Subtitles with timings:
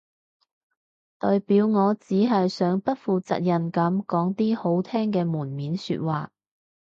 [1.19, 6.31] 代表我只係想不負責任噉講啲好聽嘅門面說話